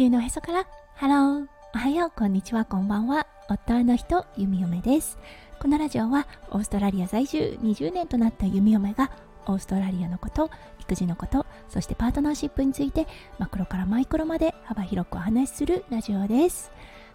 [0.00, 0.66] 球のへそから。
[0.94, 2.12] ハローおはよう。
[2.16, 2.64] こんにちは。
[2.64, 3.26] こんばんは。
[3.50, 4.24] 夫の人。
[4.34, 5.18] 弓嫁です。
[5.58, 7.58] このラジオはオーストラリア在住。
[7.60, 9.10] 20年となった弓嫁が
[9.44, 13.06] オーストラリアのこと育児のことそしてパートナーシップについて
[13.38, 16.72] マクロからマイクロまで幅広くお話しするラジオです。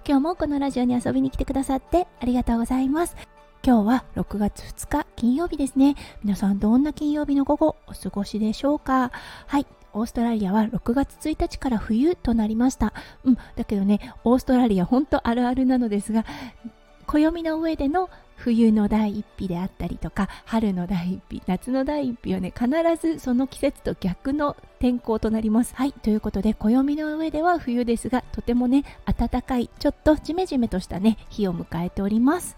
[0.08, 3.16] 今日もこのラジオに遊びに来てくださってありがとうございます。
[3.66, 5.96] 今日は6月2日金曜日ですね。
[6.24, 9.12] 皆さんどんな金曜日の午後お過ごしでしょうか？
[9.48, 9.66] はい。
[9.96, 12.94] オーストラリアは6月1日から冬となりました。
[13.24, 16.26] うん、だけどね、オーストラリア本当あるあるなのですが、
[17.06, 22.70] 暦の上での冬の第一日であったりとか春の第一日夏の第一日はね必
[23.02, 32.58] ずその季節と逆の天候となりますはいということで暦の上では冬ですがとてもね暖かいちょっとジメジメとしたね日を迎えております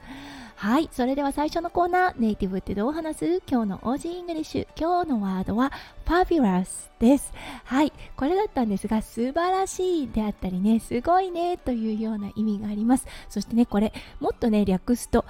[0.59, 0.89] はい。
[0.91, 3.43] それでは最初のコーナー、ネイティブってどう話す？
[3.47, 4.67] 今日の Aussie English。
[4.75, 5.71] 今日のワードは
[6.05, 7.31] ファビュラスです。
[7.63, 7.93] はい。
[8.15, 13.05] これだったんですが、素晴らしいであったりね、すごいねというような意味があります。
[13.29, 15.25] そしてね、これ、もっとね、略すと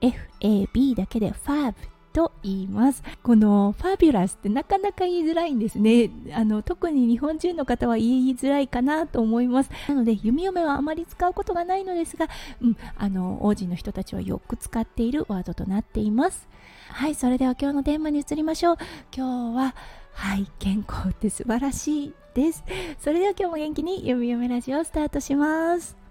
[0.00, 1.74] FAB だけで fab
[2.12, 3.02] と言います。
[3.22, 6.10] このファビュラスってなかなか言いづらいんですね。
[6.34, 9.70] あの特に日本人の方は言いづらいかなと思います。
[9.88, 12.28] なので弓嫁はあまり使うことがないのですが、
[12.60, 16.48] うん、あの王子の人たちはよく使っているワードとなっています。
[16.88, 18.76] はいそれでは今日のテーマに移りましょう。
[19.14, 19.74] 今日は
[20.12, 22.64] はい健康って素晴らしいです。
[22.98, 26.09] それでは今日も元気に弓嫁ラジオをスタートします。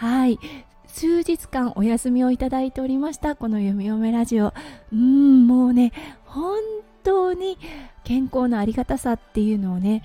[0.00, 0.38] はい。
[0.86, 4.54] 数日間お休みをいただいておりましたこの「読みめラジオ」
[4.92, 5.92] うんもうね
[6.24, 6.58] 本
[7.04, 7.58] 当に
[8.02, 10.02] 健康のありがたさっていうのをね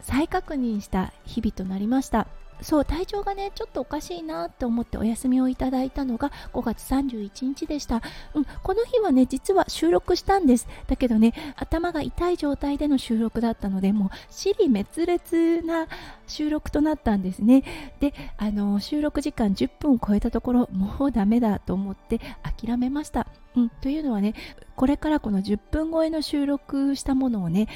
[0.00, 2.26] 再確認した日々となりました。
[2.60, 8.02] そう体調がねちょっとおかしいなって思ってお休みをいただいたのが5月31日でした、
[8.34, 10.66] うん、この日はね実は収録したんです。
[10.86, 15.86] だけどね頭が痛い状態での収録だったのでもう尻滅裂な
[16.26, 17.62] 収録となったんですね。
[18.00, 23.26] であの収録時間10分超えたところもうダメだと思って諦めました。
[23.56, 24.34] うん、というのはね
[24.76, 27.68] これからこの10分超えの収録したものをね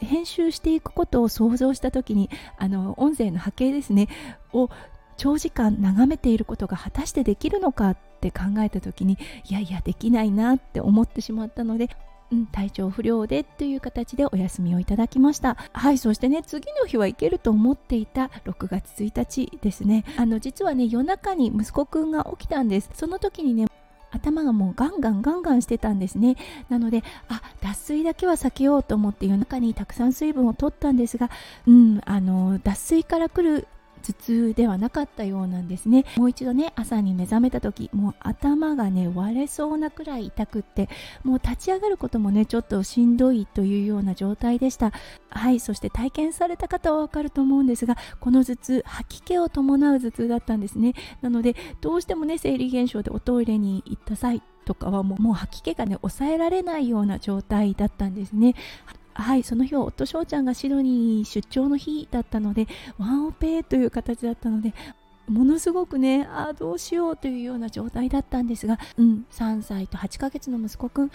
[0.00, 4.08] 編集していくことを想像した時にあの音声の波形ですね
[4.52, 4.70] を
[5.16, 11.90] 長時間眺めていることが果たしてできるのかって考えた時にいやいやできないなって思ってしまったので
[12.30, 15.56] うん、体調不良でという形でお休みをいただきました。
[15.72, 20.04] はいそしてね次の日は行けると思っていた6月1日ですね。
[20.16, 22.90] あの実はね夜中に息子くんが起きたんです。
[22.92, 23.66] その時にね
[24.10, 26.36] 頭がもうガンガンガンガンしてたんですね。
[26.68, 31.30] なのであ脱水だけは避けようと思って夜中にたくさん水分を取ったんですが
[31.66, 33.66] うんあの脱水から来る
[33.98, 36.04] 頭痛ではなかったようなんですね。
[36.16, 40.88] もう一度ね朝に目覚めた時もう頭がね割れそうなくらい痛くって
[41.24, 44.92] もう立ち上がることもねちょっとしんどいというような状態でした。
[45.30, 50.94] はいそして体験された方はわかると思うんですがこの頭痛吐き気を伴う頭痛だったんですね。
[51.20, 58.54] なのでどうしてもね生理現象でおトイレに行った際とかはもうもう吐き気がね抑えられないような状態だったんですね。
[59.22, 62.68] はいその日は夫翔ちゃんがシドニー出張の日だったので
[62.98, 64.72] ワンオペという形だったので
[65.28, 71.10] ものすごくねあどうしようというような状態だったんですが、うん、3歳と8ヶ月の息子くん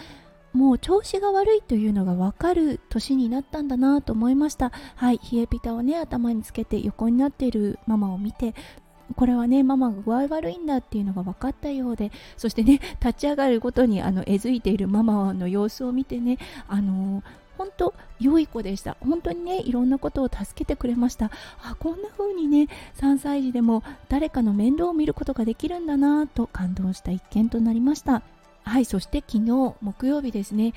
[0.51, 4.71] もう調子が悪いというのが分かる年になったんだなと思いました。
[4.95, 8.53] はい冷えピタをね頭につけて横になっているママを見て
[9.15, 16.37] これはねママが具合悪いんだっていうのが分かったようでそしてね立ち上がるごとにあのえずいているママの様子を見てね
[16.67, 17.23] あの
[17.57, 18.97] 本当良い子でした。
[19.01, 21.31] 本当にねいろんなことを助けてくれました。
[21.61, 28.23] あこんな風にね3歳児でも誰かの面倒を見ることができるんだなと感動した一件となりました。
[28.63, 30.73] はいそして昨日木曜日ですね。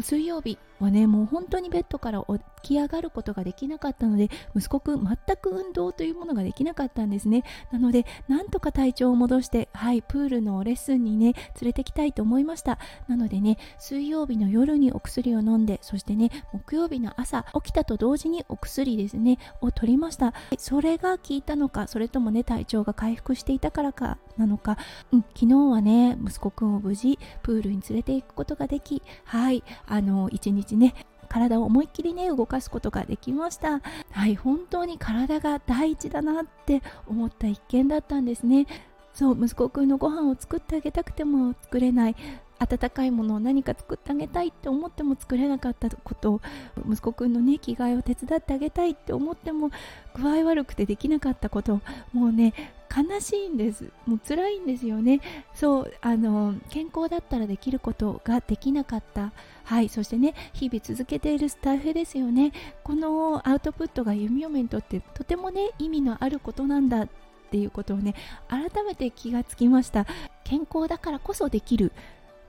[0.00, 7.44] 水曜日はねもう本当にベッドから起き上がることができなかったので息子くん全く運動というものができなかったんですね。
[7.72, 12.78] なのでなんとか体調を戻してはいプールのレッスンにね連れてきたいと思いました。
[13.08, 20.34] なのでね水曜日の夜にお薬を飲んでそしてね木曜日の朝起きたと同時にお薬ですねを取りました。
[20.58, 24.18] それが効いたのかそれともね体調が回復していたからか。
[24.38, 24.78] なのか、
[25.12, 30.94] うん、昨日はね息子くんを無事プールに連れて行くことができはいあの一日ね
[31.28, 33.80] 体を思いっきりね動かすことができました。
[34.10, 38.66] はい本当に体が第一だなって思った一件だったんですね。
[39.12, 42.16] そう息子くんのご飯を作ってあげたくても作れない。
[42.58, 46.40] 温かいものを何か作ってあげたいって思っても作れなかったこと
[46.88, 49.70] 息子くんのね着替えを手伝ってあげたいって思っても
[50.14, 51.80] 具合悪くてできなかったこと
[52.12, 53.90] もうね悲しいんです。
[54.06, 55.20] もう辛いんですよね。
[55.54, 59.32] そうあの健康だったらできることができなかった。
[59.64, 62.52] はいそしてね日々続けているスタッフですよね。
[62.82, 67.08] このアウトプットが弓嫁にとってとてもね意味のあることなんだっ
[67.50, 68.14] ていうことをね
[68.48, 70.06] 改めて気がつきました。
[70.44, 71.92] 健康だからこそできる。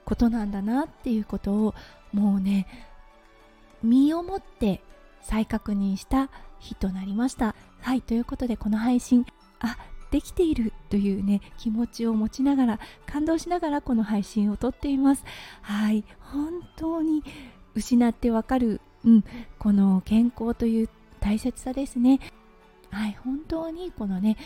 [0.04, 1.74] ことなんだなっていうことを
[2.12, 2.66] もうね
[3.82, 4.82] 身をもって
[5.22, 7.54] 再確認した日となりました。
[7.80, 9.24] はいということでこの配信
[9.60, 9.78] あ
[10.10, 15.24] できているというね気持ちを持ちながら感動しながらこの配信をとっています。
[15.62, 17.22] はい本当に
[17.74, 19.24] 失ってわかる、うん、
[19.58, 20.88] この健康という
[21.20, 22.20] 大切さですね。
[22.90, 24.36] はい本当にこのね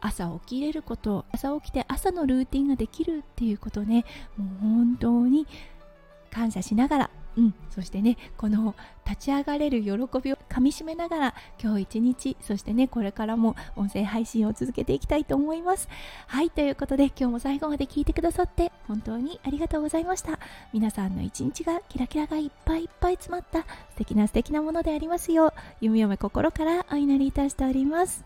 [0.00, 4.04] 朝起きれること朝起きて朝のルーティンができるっていうことね。
[4.36, 5.46] もう本当に
[6.30, 7.10] 感謝しながら。
[7.36, 8.74] うん、そしてねこの
[9.06, 15.88] 立ち上がれる喜びをかみしめながら今日一日そしてねこれからも音声配信を続けていきたいと思います。
[16.26, 20.38] はいということで今日も最後まで聞いてくださって本当にありがとうございました。
[20.72, 23.66] 皆さんの一日がキラキラがいっぱいいっぱい詰まった素
[23.96, 28.24] 敵な素敵なものでありますよう弓嫁心からお祈りいたしております。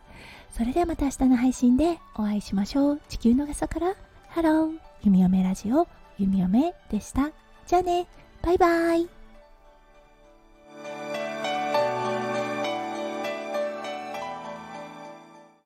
[0.52, 3.00] それではまた明日の配信でお会いしましょう。
[3.08, 3.94] 地球の傘から。
[4.28, 4.78] Hello。
[5.02, 5.86] 弓嫁ラジオ。
[6.18, 7.30] 弓嫁でした。
[7.66, 8.06] じゃあね。
[8.42, 9.23] Bye bye。